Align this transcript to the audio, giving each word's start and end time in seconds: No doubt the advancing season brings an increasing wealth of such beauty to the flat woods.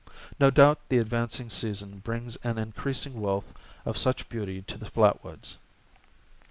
No 0.39 0.49
doubt 0.49 0.79
the 0.89 0.97
advancing 0.97 1.47
season 1.51 1.99
brings 1.99 2.35
an 2.37 2.57
increasing 2.57 3.21
wealth 3.21 3.53
of 3.85 3.99
such 3.99 4.29
beauty 4.29 4.63
to 4.63 4.75
the 4.79 4.89
flat 4.89 5.23
woods. 5.23 5.57